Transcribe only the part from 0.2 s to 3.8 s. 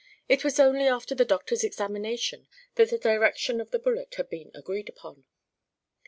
It was only after the doctor's examination that the direction of the